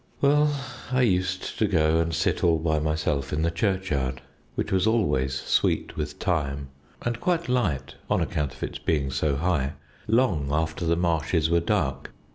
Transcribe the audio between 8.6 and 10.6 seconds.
its being so high) long